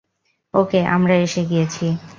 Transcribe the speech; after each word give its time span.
ওকে, 0.53 0.79
আমরা 0.95 1.15
এসে 1.17 1.41
গিয়েছি। 1.45 1.85